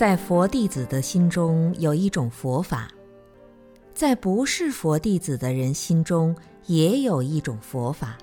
[0.00, 2.88] 在佛弟子的心中有一种佛法，
[3.92, 8.16] 在不是佛弟子的人心中也有一种佛法，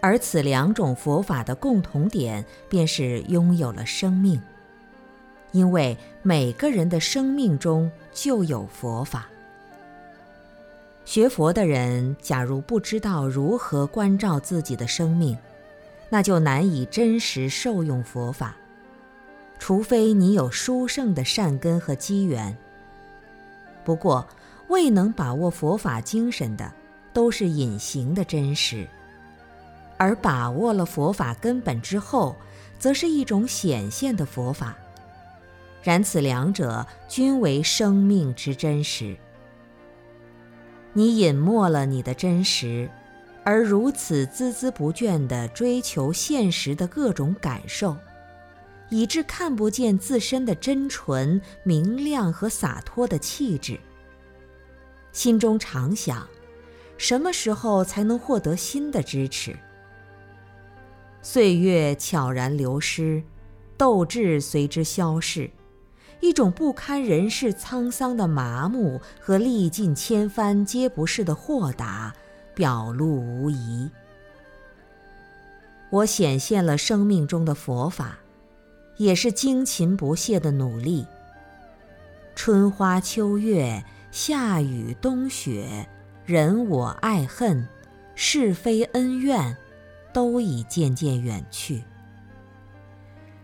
[0.00, 4.42] 而此两种佛法的共同点便是拥有了生命，
[5.52, 9.28] 因为每个人的生命中就有佛法。
[11.04, 15.38] 学佛的人，假如不知道如何关照自己的生命，
[16.08, 18.56] 那就难以真实受用佛法。
[19.58, 22.56] 除非你有殊胜的善根和机缘。
[23.84, 24.26] 不过，
[24.68, 26.72] 未能把握佛法精神的，
[27.12, 28.86] 都是隐形的真实；
[29.96, 32.36] 而把握了佛法根本之后，
[32.78, 34.76] 则是一种显现的佛法。
[35.82, 39.16] 然此两者均为生命之真实。
[40.92, 42.90] 你隐没了你的真实，
[43.44, 47.96] 而如此孜孜不倦地追求现实的各种感受，
[48.88, 53.78] 以致看不见自身的真纯、明亮和洒脱的气质。
[55.12, 56.26] 心中常想，
[56.98, 59.56] 什么时候才能获得新的支持？
[61.22, 63.22] 岁月悄然流失，
[63.76, 65.50] 斗志随之消逝。
[66.20, 72.14] 一种不堪人世沧桑的麻木和历尽千帆皆不是的豁达，
[72.54, 73.90] 表露无遗。
[75.90, 78.18] 我显现了生命中的佛法，
[78.96, 81.06] 也是精勤不懈的努力。
[82.34, 85.88] 春花秋月，夏雨冬雪，
[86.24, 87.66] 人我爱恨，
[88.14, 89.56] 是非恩怨，
[90.12, 91.82] 都已渐渐远去。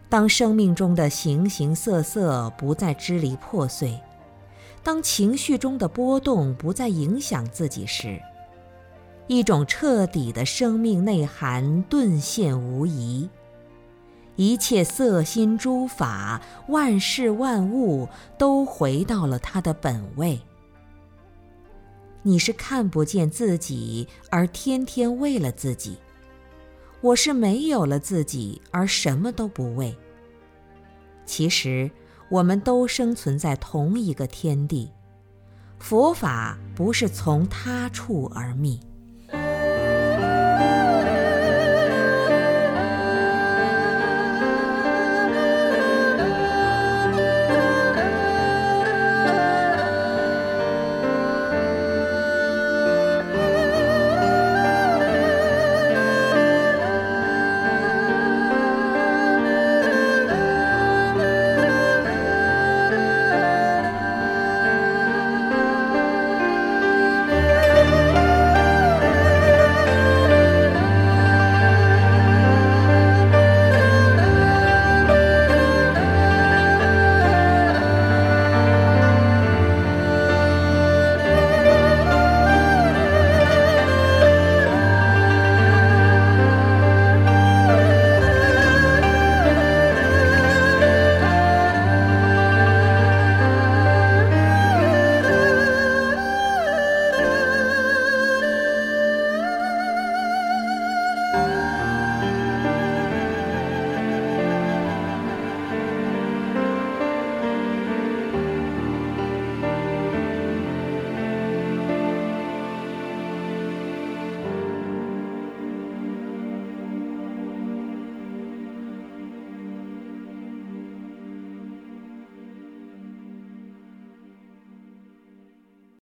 [0.09, 3.99] 当生命中的形形色色不再支离破碎，
[4.83, 8.21] 当情绪中的波动不再影响自己时，
[9.27, 13.27] 一种彻底的生命内涵顿现无疑。
[14.37, 20.41] 一切色心诸法，万事万物都回到了它的本位。
[22.23, 25.99] 你是看不见自己而天天为了自己。
[27.01, 29.97] 我是没有了自己而什么都不为。
[31.27, 31.91] 其实，
[32.29, 34.91] 我们都生存在同一个天地，
[35.79, 38.79] 佛法不是从他处而觅。